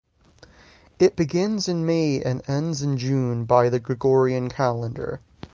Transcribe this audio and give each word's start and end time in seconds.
It 0.97 1.15
begins 1.15 1.67
in 1.67 1.85
May 1.85 2.23
and 2.23 2.41
ends 2.49 2.81
in 2.81 2.97
June 2.97 3.45
by 3.45 3.69
the 3.69 3.79
Gregorian 3.79 4.49
calendar. 4.49 5.21